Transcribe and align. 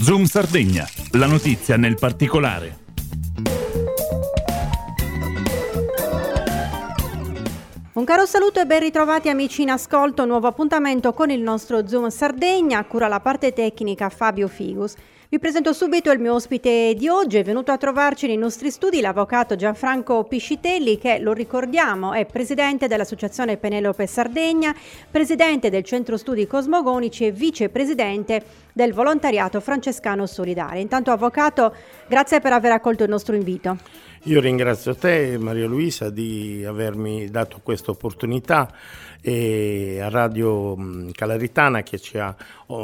Zoom 0.00 0.26
Sardegna, 0.26 0.86
la 1.14 1.26
notizia 1.26 1.76
nel 1.76 1.96
particolare. 1.98 2.78
Un 7.94 8.04
caro 8.04 8.24
saluto 8.24 8.60
e 8.60 8.64
ben 8.64 8.78
ritrovati 8.78 9.28
amici 9.28 9.62
in 9.62 9.70
ascolto, 9.70 10.24
nuovo 10.24 10.46
appuntamento 10.46 11.12
con 11.12 11.30
il 11.30 11.40
nostro 11.40 11.88
Zoom 11.88 12.10
Sardegna, 12.10 12.84
cura 12.84 13.08
la 13.08 13.18
parte 13.18 13.52
tecnica 13.52 14.08
Fabio 14.08 14.46
Figus. 14.46 14.94
Vi 15.30 15.38
presento 15.38 15.74
subito 15.74 16.10
il 16.10 16.20
mio 16.20 16.32
ospite 16.32 16.94
di 16.96 17.06
oggi, 17.06 17.36
è 17.36 17.44
venuto 17.44 17.70
a 17.70 17.76
trovarci 17.76 18.26
nei 18.26 18.38
nostri 18.38 18.70
studi 18.70 19.02
l'avvocato 19.02 19.56
Gianfranco 19.56 20.24
Piscitelli 20.24 20.96
che, 20.96 21.18
lo 21.18 21.34
ricordiamo, 21.34 22.14
è 22.14 22.24
presidente 22.24 22.86
dell'Associazione 22.86 23.58
Penelope 23.58 24.06
Sardegna, 24.06 24.74
presidente 25.10 25.68
del 25.68 25.84
Centro 25.84 26.16
Studi 26.16 26.46
Cosmogonici 26.46 27.26
e 27.26 27.32
vicepresidente 27.32 28.42
del 28.72 28.94
Volontariato 28.94 29.60
Francescano 29.60 30.24
Solidale. 30.24 30.80
Intanto 30.80 31.10
avvocato, 31.10 31.74
grazie 32.06 32.40
per 32.40 32.54
aver 32.54 32.72
accolto 32.72 33.02
il 33.02 33.10
nostro 33.10 33.36
invito. 33.36 33.76
Io 34.24 34.40
ringrazio 34.40 34.96
te 34.96 35.38
Maria 35.38 35.68
Luisa 35.68 36.10
di 36.10 36.64
avermi 36.66 37.30
dato 37.30 37.60
questa 37.62 37.92
opportunità 37.92 38.68
e 39.20 40.00
a 40.02 40.08
Radio 40.08 40.76
Calaritana 41.12 41.82
che, 41.82 42.00
ha, 42.18 42.34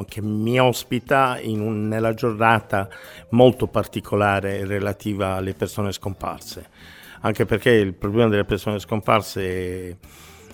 che 0.06 0.22
mi 0.22 0.60
ospita 0.60 1.38
un, 1.42 1.88
nella 1.88 2.14
giornata 2.14 2.88
molto 3.30 3.66
particolare 3.66 4.64
relativa 4.64 5.34
alle 5.34 5.54
persone 5.54 5.90
scomparse, 5.90 6.68
anche 7.22 7.44
perché 7.44 7.70
il 7.70 7.94
problema 7.94 8.28
delle 8.28 8.44
persone 8.44 8.78
scomparse 8.78 9.98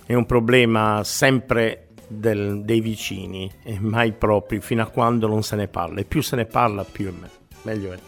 è 0.05 0.13
un 0.15 0.25
problema 0.25 1.03
sempre 1.03 1.89
del, 2.07 2.63
dei 2.63 2.81
vicini 2.81 3.49
e 3.63 3.79
mai 3.79 4.13
propri 4.13 4.59
fino 4.61 4.81
a 4.81 4.87
quando 4.87 5.27
non 5.27 5.43
se 5.43 5.55
ne 5.55 5.67
parla 5.67 5.99
e 5.99 6.05
più 6.05 6.21
se 6.21 6.35
ne 6.35 6.45
parla 6.45 6.83
più 6.83 7.07
è 7.07 7.11
me, 7.11 7.29
meglio 7.61 7.93
è. 7.93 7.99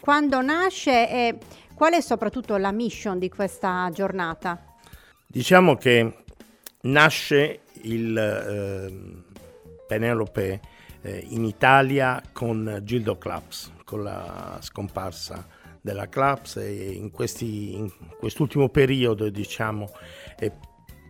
Quando 0.00 0.42
nasce 0.42 1.08
e 1.08 1.38
qual 1.74 1.92
è 1.92 2.00
soprattutto 2.00 2.56
la 2.56 2.72
mission 2.72 3.18
di 3.18 3.28
questa 3.28 3.90
giornata? 3.92 4.74
Diciamo 5.26 5.76
che 5.76 6.24
nasce 6.82 7.60
il 7.82 8.16
eh, 8.16 9.84
Penelope 9.86 10.60
eh, 11.02 11.26
in 11.30 11.44
Italia 11.44 12.22
con 12.32 12.80
Gildo 12.82 13.18
Claps, 13.18 13.72
con 13.84 14.02
la 14.02 14.58
scomparsa 14.60 15.46
della 15.80 16.08
Claps 16.08 16.56
e 16.56 16.92
in, 16.92 17.10
questi, 17.10 17.74
in 17.74 17.90
quest'ultimo 18.18 18.70
periodo 18.70 19.28
diciamo 19.28 19.90
eh, 20.38 20.52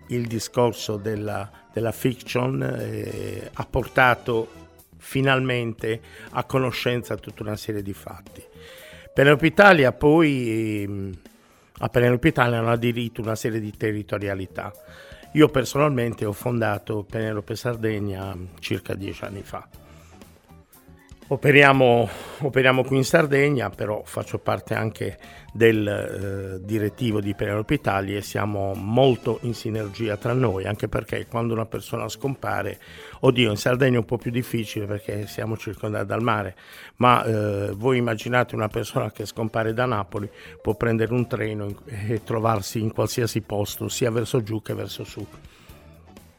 il 0.09 0.27
discorso 0.27 0.97
della, 0.97 1.49
della 1.73 1.93
fiction 1.93 2.61
eh, 2.63 3.51
ha 3.53 3.67
portato 3.67 4.63
finalmente 4.97 6.01
a 6.31 6.45
conoscenza 6.45 7.17
tutta 7.17 7.43
una 7.43 7.57
serie 7.57 7.83
di 7.83 7.93
fatti. 7.93 8.43
Penelope 9.15 9.47
Italia 9.47 9.93
poi 9.93 10.83
ehm, 10.83 11.19
a 11.79 11.89
Penelope 11.89 12.29
Italia 12.29 12.59
hanno 12.59 12.73
aderito 12.73 13.23
una 13.23 13.37
serie 13.37 13.61
di 13.61 13.73
territorialità 13.77 14.73
io 15.35 15.49
personalmente 15.49 16.25
ho 16.25 16.33
fondato 16.33 17.03
Penelope 17.03 17.57
Sardegna 17.57 18.37
circa 18.61 18.95
dieci 18.95 19.25
anni 19.25 19.43
fa. 19.43 19.67
Operiamo, 21.27 22.07
operiamo 22.41 22.85
qui 22.85 22.99
in 22.99 23.05
Sardegna, 23.05 23.71
però 23.71 24.03
faccio 24.05 24.39
parte 24.39 24.75
anche 24.75 25.19
del 25.55 25.89
eh, 25.89 26.67
direttivo 26.67 27.23
di 27.23 27.35
Penelope 27.35 27.73
Italia 27.73 28.19
e 28.19 28.23
siamo 28.23 28.75
molto 28.75 29.39
in 29.43 29.55
sinergia 29.55 30.19
tra 30.19 30.35
noi, 30.35 30.67
anche 30.67 30.87
perché 30.87 31.27
quando 31.27 31.55
una 31.55 31.65
persona 31.65 32.11
scompare, 32.11 32.79
oddio 33.21 33.51
in 33.51 33.57
Sardegna 33.57 33.95
è 33.95 34.01
un 34.01 34.05
po' 34.05 34.19
più 34.19 34.31
difficile 34.31 34.85
perché 34.85 35.27
siamo 35.27 35.57
circondati 35.57 36.05
dal 36.05 36.23
mare, 36.23 36.57
ma 36.97 37.25
eh, 37.25 37.71
voi 37.73 37.97
immaginate 37.97 38.55
una 38.55 38.69
persona 38.69 39.11
che 39.11 39.25
scompare 39.25 39.73
da 39.73 39.87
Napoli, 39.87 40.29
può 40.61 40.75
prendere 40.75 41.15
un 41.15 41.27
treno 41.27 41.75
e 41.87 42.23
trovarsi 42.23 42.81
in 42.81 42.93
qualsiasi 42.93 43.41
posto, 43.41 43.89
sia 43.89 44.11
verso 44.11 44.43
giù 44.43 44.61
che 44.61 44.75
verso 44.75 45.05
su. 45.05 45.27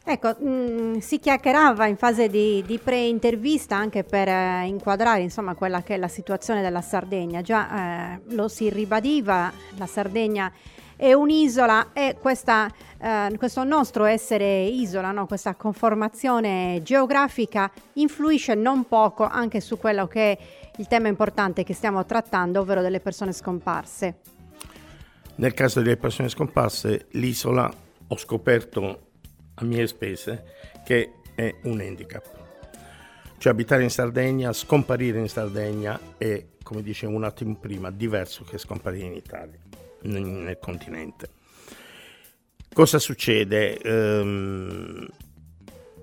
Ecco, 0.07 0.35
mh, 0.37 0.47
mm, 0.47 0.97
si 0.97 1.17
chiacchierava 1.17 1.87
in 1.87 1.97
fase 1.97 2.29
di, 2.29 2.63
di 2.63 2.77
pre-intervista 2.77 3.75
anche 3.75 4.03
per 4.03 4.27
eh, 4.27 4.65
inquadrare 4.67 5.21
insomma, 5.21 5.55
quella 5.55 5.81
che 5.81 5.95
è 5.95 5.97
la 5.97 6.07
situazione 6.07 6.61
della 6.61 6.81
Sardegna. 6.81 7.41
Già 7.41 8.13
eh, 8.13 8.21
lo 8.35 8.47
si 8.47 8.69
ribadiva, 8.69 9.51
la 9.77 9.87
Sardegna 9.87 10.51
è 10.95 11.11
un'isola 11.11 11.91
e 11.91 12.17
questa, 12.21 12.71
eh, 12.99 13.33
questo 13.35 13.63
nostro 13.63 14.05
essere 14.05 14.65
isola, 14.65 15.09
no? 15.09 15.25
questa 15.25 15.55
conformazione 15.55 16.81
geografica 16.83 17.71
influisce 17.93 18.53
non 18.53 18.87
poco 18.87 19.23
anche 19.23 19.59
su 19.59 19.79
quello 19.79 20.05
che 20.05 20.31
è 20.31 20.37
il 20.77 20.87
tema 20.87 21.07
importante 21.07 21.63
che 21.63 21.73
stiamo 21.73 22.05
trattando, 22.05 22.59
ovvero 22.59 22.83
delle 22.83 22.99
persone 22.99 23.33
scomparse. 23.33 24.19
Nel 25.37 25.55
caso 25.55 25.81
delle 25.81 25.97
persone 25.97 26.29
scomparse, 26.29 27.07
l'isola 27.13 27.73
ho 28.07 28.17
scoperto 28.17 29.04
a 29.55 29.63
mie 29.63 29.87
spese 29.87 30.43
che 30.83 31.13
è 31.33 31.53
un 31.63 31.79
handicap. 31.79 32.43
Cioè 33.37 33.51
abitare 33.51 33.83
in 33.83 33.89
Sardegna, 33.89 34.53
scomparire 34.53 35.19
in 35.19 35.29
Sardegna 35.29 35.99
è, 36.17 36.45
come 36.63 36.81
dicevo 36.81 37.13
un 37.13 37.23
attimo 37.23 37.55
prima, 37.55 37.91
diverso 37.91 38.43
che 38.43 38.57
scomparire 38.57 39.05
in 39.05 39.13
Italia, 39.13 39.59
nel 40.03 40.57
continente. 40.59 41.29
Cosa 42.73 42.99
succede? 42.99 43.79
Um, 43.83 45.07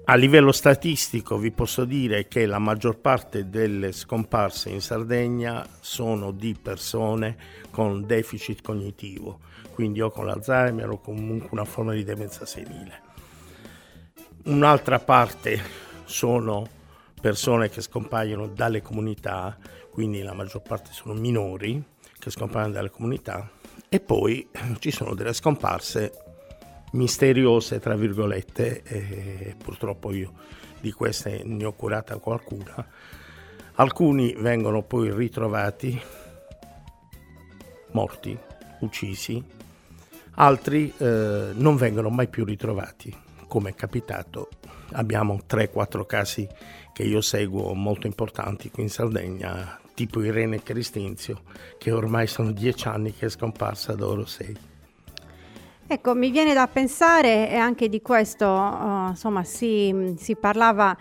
a 0.05 0.15
livello 0.17 0.53
statistico 0.53 1.39
vi 1.39 1.53
posso 1.53 1.85
dire 1.85 2.27
che 2.27 2.45
la 2.47 2.59
maggior 2.59 2.99
parte 2.99 3.49
delle 3.49 3.93
scomparse 3.93 4.69
in 4.69 4.81
Sardegna 4.81 5.67
sono 5.81 6.33
di 6.33 6.57
persone 6.61 7.37
con 7.71 8.05
deficit 8.05 8.63
cognitivo, 8.63 9.41
quindi 9.73 10.01
o 10.01 10.11
con 10.11 10.27
l'Alzheimer 10.27 10.89
o 10.89 10.99
comunque 10.99 11.49
una 11.53 11.65
forma 11.65 11.93
di 11.93 12.05
demenza 12.05 12.45
senile. 12.47 13.12
Un'altra 14.45 14.99
parte 14.99 15.61
sono 16.03 16.67
persone 17.21 17.69
che 17.69 17.81
scompaiono 17.81 18.49
dalle 18.49 18.83
comunità, 18.83 19.57
quindi 19.89 20.21
la 20.21 20.33
maggior 20.33 20.63
parte 20.63 20.91
sono 20.91 21.15
minori 21.15 21.81
che 22.19 22.29
scompaiono 22.29 22.73
dalle 22.73 22.91
comunità 22.91 23.49
e 23.89 24.01
poi 24.01 24.49
ci 24.81 24.91
sono 24.91 25.15
delle 25.15 25.33
scomparse 25.33 26.13
misteriose, 26.93 27.79
tra 27.79 27.95
virgolette, 27.95 28.83
e 28.83 29.55
purtroppo 29.57 30.13
io 30.13 30.33
di 30.81 30.91
queste 30.91 31.43
ne 31.45 31.65
ho 31.65 31.73
curata 31.73 32.17
qualcuna. 32.19 32.85
Alcuni 33.75 34.35
vengono 34.37 34.83
poi 34.83 35.15
ritrovati 35.15 36.03
morti, 37.93 38.37
uccisi, 38.81 39.41
altri 40.35 40.93
eh, 40.99 41.51
non 41.55 41.77
vengono 41.77 42.11
mai 42.11 42.27
più 42.27 42.45
ritrovati 42.45 43.31
come 43.53 43.69
è 43.69 43.75
capitato, 43.75 44.49
abbiamo 44.93 45.41
3-4 45.47 46.07
casi 46.07 46.49
che 46.95 47.03
io 47.03 47.21
seguo 47.21 47.75
molto 47.75 48.07
importanti 48.07 48.71
qui 48.71 48.85
in 48.85 48.89
Sardegna, 48.89 49.79
tipo 49.93 50.23
Irene 50.23 50.63
Cristinzio, 50.63 51.43
che 51.77 51.93
ormai 51.93 52.27
sono 52.29 52.51
10 52.51 52.89
anni 52.89 53.13
che 53.13 53.27
è 53.27 53.29
scomparsa 53.29 53.93
da 53.95 54.07
Oro 54.07 54.25
6. 54.25 54.57
Ecco, 55.87 56.15
mi 56.15 56.31
viene 56.31 56.55
da 56.55 56.67
pensare, 56.69 57.51
e 57.51 57.57
anche 57.57 57.89
di 57.89 58.01
questo 58.01 58.47
uh, 58.47 59.09
insomma, 59.09 59.45
si, 59.45 60.15
si 60.17 60.37
parlava 60.37 60.97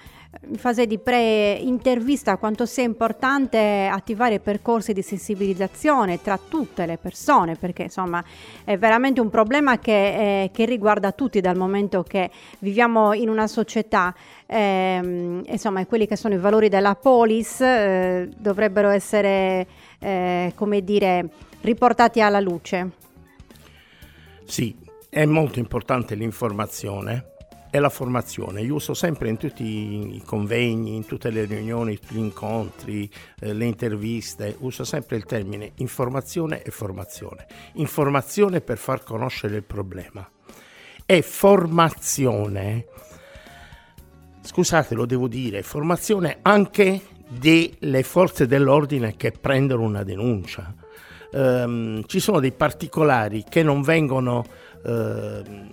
in 0.48 0.56
fase 0.56 0.88
di 0.88 0.98
pre-intervista 0.98 2.38
quanto 2.38 2.66
sia 2.66 2.84
importante 2.84 3.90
attivare 3.92 4.40
percorsi 4.40 4.92
di 4.92 5.02
sensibilizzazione 5.02 6.22
tra 6.22 6.38
tutte 6.38 6.86
le 6.86 6.98
persone, 6.98 7.56
perché 7.56 7.84
insomma 7.84 8.24
è 8.64 8.78
veramente 8.78 9.22
un 9.22 9.30
problema 9.30 9.78
che, 9.80 10.44
eh, 10.44 10.52
che 10.52 10.66
riguarda 10.66 11.12
tutti 11.12 11.40
dal 11.42 11.58
momento 11.58 12.04
che 12.04 12.30
viviamo 12.60 13.14
in 13.14 13.30
una 13.30 13.48
società, 13.48 14.14
eh, 14.46 15.42
insomma 15.46 15.86
quelli 15.86 16.08
che 16.08 16.16
sono 16.16 16.34
i 16.34 16.38
valori 16.38 16.70
della 16.70 16.96
polis 16.96 17.62
eh, 17.62 18.30
dovrebbero 18.36 18.90
essere, 18.90 19.68
eh, 20.00 20.52
come 20.56 20.84
dire, 20.84 21.30
riportati 21.62 22.22
alla 22.22 22.40
luce. 22.40 23.00
Sì, 24.46 24.76
è 25.12 25.26
molto 25.26 25.60
importante 25.60 26.16
l'informazione 26.16 27.34
è 27.70 27.80
la 27.80 27.90
formazione. 27.90 28.62
Io 28.62 28.76
uso 28.76 28.94
sempre 28.94 29.30
in 29.30 29.38
tutti 29.38 29.64
i 29.64 30.22
convegni, 30.26 30.96
in 30.96 31.06
tutte 31.06 31.30
le 31.30 31.46
riunioni, 31.46 31.98
gli 32.10 32.18
incontri, 32.18 33.10
eh, 33.40 33.54
le 33.54 33.66
interviste, 33.66 34.56
uso 34.60 34.84
sempre 34.84 35.16
il 35.18 35.26
termine 35.26 35.72
informazione 35.76 36.64
e 36.64 36.72
formazione. 36.72 37.48
Informazione 37.74 38.60
per 38.60 38.78
far 38.78 39.04
conoscere 39.04 39.56
il 39.56 39.64
problema 39.64 40.30
e 41.06 41.22
formazione, 41.22 42.86
scusate 44.42 44.96
lo 44.96 45.06
devo 45.06 45.28
dire, 45.28 45.62
formazione 45.62 46.40
anche 46.42 47.02
delle 47.28 48.04
forze 48.04 48.48
dell'ordine 48.48 49.16
che 49.18 49.32
prendono 49.32 49.84
una 49.84 50.04
denuncia. 50.04 50.81
Um, 51.32 52.04
ci 52.08 52.20
sono 52.20 52.40
dei 52.40 52.52
particolari 52.52 53.44
che 53.48 53.64
non 53.64 53.82
vengono... 53.82 54.46
Uh, 54.84 55.70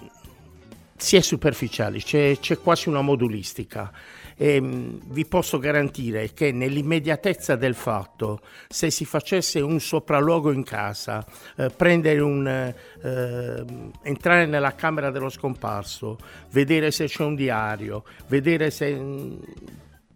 si 0.98 1.16
è 1.16 1.20
superficiali, 1.20 2.02
c'è, 2.02 2.36
c'è 2.40 2.58
quasi 2.58 2.88
una 2.88 3.00
modulistica. 3.00 3.90
E, 4.36 4.54
ehm, 4.54 5.00
vi 5.06 5.24
posso 5.26 5.58
garantire 5.58 6.32
che 6.34 6.52
nell'immediatezza 6.52 7.56
del 7.56 7.74
fatto, 7.74 8.40
se 8.68 8.90
si 8.90 9.04
facesse 9.04 9.60
un 9.60 9.80
sopralluogo 9.80 10.50
in 10.52 10.64
casa, 10.64 11.24
eh, 11.56 11.70
prendere 11.70 12.20
un, 12.20 12.46
eh, 12.46 13.64
entrare 14.02 14.46
nella 14.46 14.74
camera 14.74 15.10
dello 15.10 15.28
scomparso, 15.28 16.18
vedere 16.50 16.90
se 16.90 17.06
c'è 17.06 17.22
un 17.22 17.36
diario, 17.36 18.04
vedere 18.26 18.70
se 18.70 19.00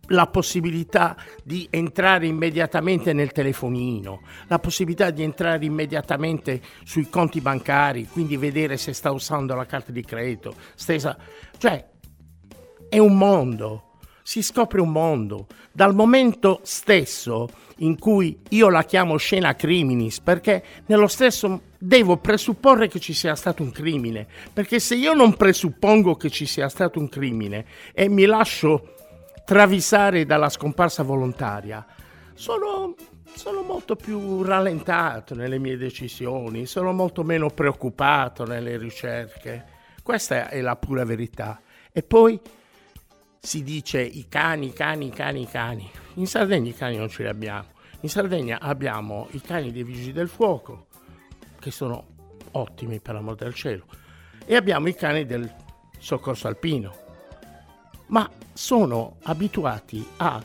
la 0.09 0.27
possibilità 0.27 1.17
di 1.45 1.67
entrare 1.71 2.27
immediatamente 2.27 3.13
nel 3.13 3.33
telefonino, 3.33 4.23
la 4.49 4.59
possibilità 4.59 5.11
di 5.11 5.23
entrare 5.23 5.65
immediatamente 5.65 6.61
sui 6.85 7.09
conti 7.09 7.41
bancari, 7.41 8.07
quindi 8.09 8.37
vedere 8.37 8.77
se 8.77 8.93
sta 8.93 9.11
usando 9.11 9.55
la 9.55 9.67
carta 9.67 9.93
di 9.93 10.05
credito, 10.05 10.55
stessa, 10.75 11.17
cioè 11.59 11.89
è 12.89 12.99
un 12.99 13.17
mondo 13.17 13.93
si 14.23 14.43
scopre 14.43 14.81
un 14.81 14.91
mondo. 14.91 15.47
Dal 15.73 15.95
momento 15.95 16.61
stesso 16.63 17.49
in 17.79 17.99
cui 17.99 18.41
io 18.51 18.69
la 18.69 18.85
chiamo 18.85 19.17
scena 19.17 19.55
criminis, 19.55 20.21
perché 20.21 20.63
nello 20.87 21.09
stesso 21.09 21.63
devo 21.79 22.19
presupporre 22.19 22.89
che 22.89 23.01
ci 23.01 23.13
sia 23.13 23.35
stato 23.35 23.63
un 23.63 23.73
crimine, 23.73 24.27
perché 24.53 24.79
se 24.79 24.95
io 24.95 25.13
non 25.13 25.35
presuppongo 25.35 26.15
che 26.15 26.31
ci 26.31 26.47
sia 26.47 26.69
stato 26.69 26.99
un 26.99 27.09
crimine 27.09 27.65
e 27.93 28.09
mi 28.09 28.25
lascio 28.25 28.95
travisare 29.45 30.25
dalla 30.25 30.49
scomparsa 30.49 31.03
volontaria, 31.03 31.85
sono, 32.35 32.95
sono 33.35 33.63
molto 33.63 33.97
più 33.97 34.43
rallentato 34.43 35.35
nelle 35.35 35.59
mie 35.59 35.77
decisioni, 35.77 36.67
sono 36.67 36.93
molto 36.93 37.23
meno 37.23 37.51
preoccupato 37.51 38.45
nelle 38.45 38.77
ricerche. 38.77 39.65
Questa 40.03 40.49
è 40.49 40.61
la 40.61 40.77
pura 40.77 41.05
verità. 41.05 41.61
E 41.93 42.03
poi 42.03 42.41
si 43.39 43.63
dice 43.63 44.01
i 44.01 44.29
cani, 44.29 44.67
i 44.69 44.73
cani, 44.73 45.07
i 45.07 45.11
cani, 45.11 45.43
i 45.43 45.47
cani. 45.47 45.91
In 46.15 46.27
Sardegna 46.27 46.71
i 46.71 46.75
cani 46.75 46.97
non 46.97 47.09
ce 47.09 47.23
li 47.25 47.29
abbiamo. 47.29 47.71
In 48.01 48.09
Sardegna 48.09 48.61
abbiamo 48.61 49.29
i 49.33 49.41
cani 49.41 49.71
dei 49.71 49.85
vigili 49.85 50.13
del 50.13 50.29
fuoco, 50.29 50.87
che 51.59 51.71
sono 51.71 52.07
ottimi 52.53 53.01
per 53.01 53.15
l'amor 53.15 53.37
del 53.37 53.55
cielo, 53.55 53.85
e 54.45 54.57
abbiamo 54.57 54.89
i 54.89 54.95
cani 54.95 55.25
del 55.25 55.53
soccorso 55.99 56.49
alpino, 56.49 56.95
ma 58.07 58.29
sono 58.53 59.17
abituati 59.23 60.07
a 60.19 60.43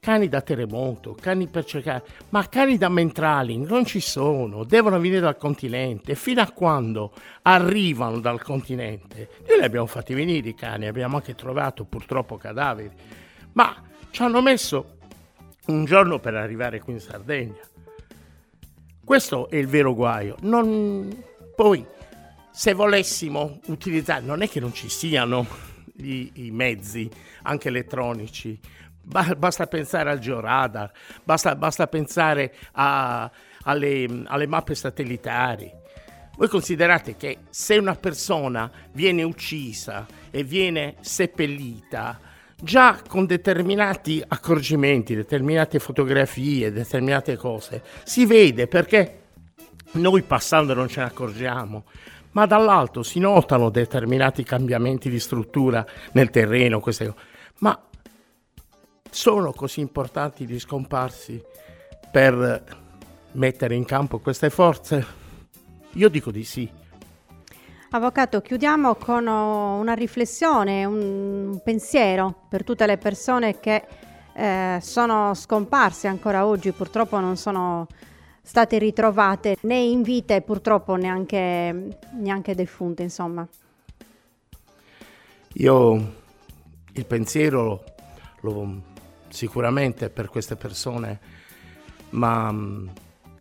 cani 0.00 0.28
da 0.28 0.40
terremoto, 0.40 1.14
cani 1.20 1.48
per 1.48 1.64
cercare, 1.64 2.02
ma 2.30 2.48
cani 2.48 2.78
da 2.78 2.88
mentrali 2.88 3.58
non 3.58 3.84
ci 3.84 4.00
sono, 4.00 4.64
devono 4.64 4.98
venire 4.98 5.20
dal 5.20 5.36
continente. 5.36 6.14
Fino 6.14 6.40
a 6.40 6.50
quando 6.50 7.12
arrivano 7.42 8.18
dal 8.20 8.42
continente, 8.42 9.28
noi 9.46 9.58
li 9.58 9.64
abbiamo 9.64 9.86
fatti 9.86 10.14
venire 10.14 10.48
i 10.48 10.54
cani, 10.54 10.86
abbiamo 10.86 11.16
anche 11.16 11.34
trovato 11.34 11.84
purtroppo 11.84 12.36
cadaveri, 12.36 12.90
ma 13.52 13.82
ci 14.10 14.22
hanno 14.22 14.40
messo 14.40 14.96
un 15.66 15.84
giorno 15.84 16.18
per 16.18 16.34
arrivare 16.34 16.80
qui 16.80 16.94
in 16.94 17.00
Sardegna. 17.00 17.60
Questo 19.04 19.50
è 19.50 19.56
il 19.56 19.66
vero 19.66 19.94
guaio. 19.94 20.36
Non... 20.40 21.24
Poi, 21.54 21.84
se 22.50 22.72
volessimo 22.72 23.60
utilizzare, 23.66 24.22
non 24.22 24.42
è 24.42 24.48
che 24.48 24.60
non 24.60 24.72
ci 24.72 24.88
siano 24.88 25.46
i, 25.98 26.30
i 26.34 26.50
mezzi, 26.50 27.08
anche 27.42 27.68
elettronici, 27.68 28.58
basta 29.02 29.66
pensare 29.66 30.10
al 30.10 30.18
georadar, 30.18 30.92
basta, 31.24 31.54
basta 31.54 31.86
pensare 31.86 32.54
a, 32.72 33.30
alle, 33.62 34.22
alle 34.26 34.46
mappe 34.46 34.74
satellitari. 34.74 35.70
Voi 36.36 36.48
considerate 36.48 37.16
che 37.16 37.38
se 37.50 37.76
una 37.78 37.96
persona 37.96 38.70
viene 38.92 39.24
uccisa 39.24 40.06
e 40.30 40.44
viene 40.44 40.94
seppellita, 41.00 42.20
già 42.60 43.00
con 43.08 43.26
determinati 43.26 44.22
accorgimenti, 44.26 45.16
determinate 45.16 45.78
fotografie, 45.80 46.70
determinate 46.70 47.36
cose, 47.36 47.82
si 48.04 48.24
vede 48.24 48.68
perché 48.68 49.22
noi 49.92 50.22
passando 50.22 50.74
non 50.74 50.86
ce 50.86 51.00
ne 51.00 51.06
accorgiamo, 51.06 51.84
ma 52.32 52.46
dall'alto 52.46 53.02
si 53.02 53.18
notano 53.18 53.70
determinati 53.70 54.42
cambiamenti 54.42 55.08
di 55.08 55.18
struttura 55.18 55.84
nel 56.12 56.30
terreno, 56.30 56.80
queste. 56.80 57.14
Ma 57.58 57.80
sono 59.10 59.52
così 59.52 59.80
importanti 59.80 60.46
gli 60.46 60.58
scomparsi 60.58 61.42
per 62.10 62.64
mettere 63.32 63.74
in 63.74 63.84
campo 63.84 64.18
queste 64.18 64.50
forze? 64.50 65.06
Io 65.92 66.08
dico 66.08 66.30
di 66.30 66.44
sì. 66.44 66.70
Avvocato, 67.90 68.42
chiudiamo 68.42 68.96
con 68.96 69.26
una 69.26 69.94
riflessione, 69.94 70.84
un 70.84 71.58
pensiero 71.64 72.42
per 72.48 72.62
tutte 72.62 72.84
le 72.84 72.98
persone 72.98 73.58
che 73.60 73.82
eh, 74.34 74.78
sono 74.82 75.32
scomparse 75.32 76.06
ancora 76.06 76.44
oggi, 76.44 76.70
purtroppo 76.72 77.18
non 77.18 77.36
sono 77.38 77.86
state 78.48 78.78
ritrovate 78.78 79.58
né 79.60 79.76
in 79.76 80.00
vita 80.00 80.34
e 80.34 80.40
purtroppo 80.40 80.94
neanche, 80.94 81.98
neanche 82.12 82.54
defunte, 82.54 83.02
insomma. 83.02 83.46
Io 85.52 86.12
il 86.92 87.04
pensiero 87.04 87.84
lo, 88.40 88.80
sicuramente 89.28 90.08
per 90.08 90.30
queste 90.30 90.56
persone, 90.56 91.20
ma 92.10 92.50
mm, 92.50 92.88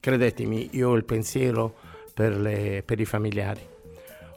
credetemi, 0.02 0.72
io 0.74 0.90
ho 0.90 0.96
il 0.96 1.06
pensiero 1.06 1.74
per, 2.14 2.36
le, 2.36 2.84
per 2.86 3.00
i 3.00 3.06
familiari. 3.06 3.62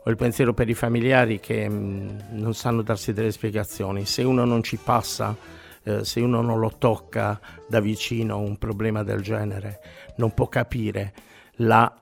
Ho 0.04 0.08
il 0.08 0.16
pensiero 0.16 0.54
per 0.54 0.68
i 0.68 0.74
familiari 0.74 1.40
che 1.40 1.68
mh, 1.68 1.74
mm, 1.74 2.18
non 2.38 2.54
sanno 2.54 2.82
darsi 2.82 3.12
delle 3.12 3.32
spiegazioni. 3.32 4.04
Se 4.06 4.22
uno 4.22 4.44
non 4.44 4.62
ci 4.62 4.76
passa, 4.76 5.36
eh, 5.82 6.04
se 6.04 6.20
uno 6.20 6.40
non 6.42 6.58
lo 6.58 6.72
tocca 6.76 7.40
da 7.68 7.80
vicino 7.80 8.38
un 8.38 8.56
problema 8.58 9.02
del 9.02 9.22
genere, 9.22 9.80
non 10.16 10.32
può 10.34 10.48
capire 10.48 11.12
la 11.56 11.92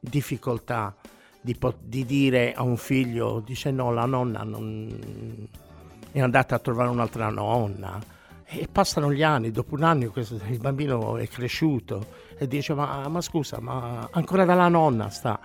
difficoltà 0.00 0.94
di, 1.40 1.56
di 1.80 2.04
dire 2.04 2.52
a 2.52 2.62
un 2.62 2.76
figlio, 2.76 3.40
dice 3.40 3.70
no, 3.70 3.92
la 3.92 4.04
nonna 4.04 4.42
non, 4.42 5.48
è 6.12 6.20
andata 6.20 6.56
a 6.56 6.58
trovare 6.58 6.90
un'altra 6.90 7.28
nonna. 7.30 8.16
E 8.50 8.66
passano 8.70 9.12
gli 9.12 9.22
anni, 9.22 9.50
dopo 9.50 9.74
un 9.74 9.82
anno 9.82 10.10
questo, 10.10 10.40
il 10.48 10.58
bambino 10.58 11.18
è 11.18 11.28
cresciuto 11.28 12.06
e 12.38 12.48
dice 12.48 12.72
ma, 12.72 13.06
ma 13.08 13.20
scusa, 13.20 13.60
ma 13.60 14.08
ancora 14.10 14.46
dalla 14.46 14.68
nonna 14.68 15.10
sta. 15.10 15.38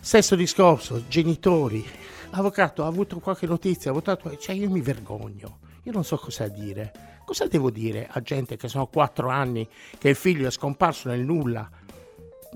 Stesso 0.00 0.36
discorso, 0.36 1.04
genitori, 1.06 1.84
avvocato 2.30 2.82
ha 2.84 2.86
avuto 2.86 3.18
qualche 3.18 3.46
notizia, 3.46 3.90
ha 3.90 3.94
votato, 3.94 4.34
cioè 4.38 4.54
io 4.54 4.70
mi 4.70 4.80
vergogno, 4.80 5.58
io 5.90 5.96
non 5.96 6.04
so 6.04 6.16
cosa 6.16 6.48
dire. 6.48 7.18
Cosa 7.24 7.46
devo 7.46 7.70
dire 7.70 8.08
a 8.10 8.20
gente 8.20 8.56
che 8.56 8.68
sono 8.68 8.86
quattro 8.86 9.28
anni 9.28 9.68
che 9.98 10.08
il 10.08 10.16
figlio 10.16 10.46
è 10.48 10.50
scomparso 10.50 11.08
nel 11.08 11.20
nulla? 11.20 11.68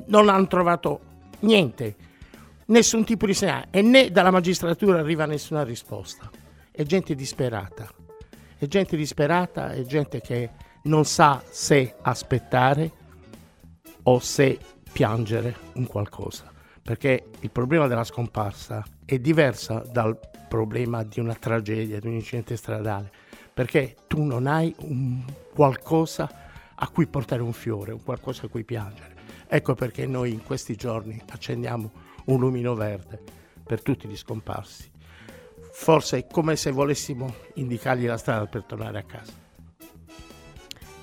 Non 0.06 0.28
hanno 0.28 0.46
trovato 0.46 1.00
niente, 1.40 1.96
nessun 2.66 3.04
tipo 3.04 3.26
di 3.26 3.34
segnale 3.34 3.68
e 3.70 3.82
né 3.82 4.10
dalla 4.10 4.30
magistratura 4.30 4.98
arriva 4.98 5.26
nessuna 5.26 5.62
risposta. 5.62 6.30
È 6.70 6.82
gente 6.82 7.14
disperata 7.14 7.88
è 8.64 8.66
gente 8.66 8.96
disperata, 8.96 9.72
è 9.72 9.82
gente 9.82 10.20
che 10.20 10.50
non 10.84 11.04
sa 11.04 11.42
se 11.48 11.94
aspettare 12.02 12.90
o 14.04 14.18
se 14.18 14.58
piangere 14.92 15.56
un 15.74 15.86
qualcosa, 15.86 16.50
perché 16.82 17.30
il 17.40 17.50
problema 17.50 17.86
della 17.86 18.04
scomparsa 18.04 18.84
è 19.04 19.18
diversa 19.18 19.82
dal 19.90 20.18
problema 20.48 21.02
di 21.02 21.20
una 21.20 21.34
tragedia, 21.34 21.98
di 22.00 22.06
un 22.06 22.14
incidente 22.14 22.56
stradale, 22.56 23.10
perché 23.54 23.96
tu 24.06 24.22
non 24.24 24.46
hai 24.46 24.74
un 24.80 25.22
qualcosa 25.54 26.28
a 26.74 26.88
cui 26.88 27.06
portare 27.06 27.40
un 27.40 27.52
fiore, 27.52 27.92
un 27.92 28.02
qualcosa 28.02 28.46
a 28.46 28.48
cui 28.48 28.64
piangere. 28.64 29.14
Ecco 29.46 29.74
perché 29.74 30.06
noi 30.06 30.32
in 30.32 30.42
questi 30.42 30.74
giorni 30.74 31.22
accendiamo 31.30 31.90
un 32.26 32.40
lumino 32.40 32.74
verde 32.74 33.22
per 33.64 33.80
tutti 33.80 34.08
gli 34.08 34.16
scomparsi 34.16 34.92
forse 35.74 36.18
è 36.18 36.26
come 36.30 36.54
se 36.54 36.70
volessimo 36.70 37.34
indicargli 37.54 38.06
la 38.06 38.16
strada 38.16 38.46
per 38.46 38.62
tornare 38.62 38.98
a 38.98 39.02
casa. 39.02 39.32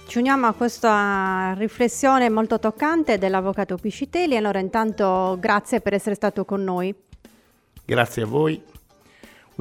Ci 0.07 0.17
uniamo 0.17 0.47
a 0.47 0.53
questa 0.53 1.53
riflessione 1.57 2.29
molto 2.29 2.57
toccante 2.57 3.17
dell'avvocato 3.17 3.77
Piscitelli. 3.77 4.35
Allora, 4.35 4.59
intanto 4.59 5.37
grazie 5.39 5.81
per 5.81 5.93
essere 5.93 6.15
stato 6.15 6.45
con 6.45 6.63
noi. 6.63 6.93
Grazie 7.85 8.23
a 8.23 8.25
voi, 8.25 8.61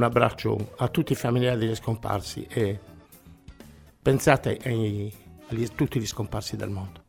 un 0.00 0.06
abbraccio 0.06 0.72
a 0.78 0.88
tutti 0.88 1.12
i 1.12 1.14
familiari 1.14 1.58
degli 1.58 1.74
scomparsi 1.74 2.46
e 2.48 2.78
pensate 4.00 4.58
ai, 4.64 5.12
a 5.48 5.54
tutti 5.74 6.00
gli 6.00 6.06
scomparsi 6.06 6.56
del 6.56 6.70
mondo. 6.70 7.04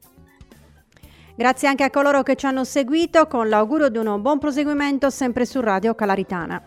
Grazie 1.36 1.69
anche 1.69 1.86
a 1.86 1.89
coloro 1.89 2.21
che 2.21 2.36
ci 2.36 2.45
hanno 2.45 2.65
seguito 2.65 3.25
con 3.27 3.48
l'augurio 3.48 3.88
di 3.88 3.98
un 3.98 4.21
buon 4.21 4.39
proseguimento 4.39 5.10
sempre 5.10 5.45
su 5.45 5.62
Radio 5.62 5.95
Calaritana. 5.95 6.62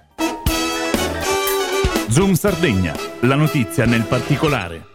Zoom 2.08 2.32
Sardegna, 2.32 2.94
la 3.20 3.34
notizia 3.34 3.84
nel 3.84 4.04
particolare. 4.04 4.93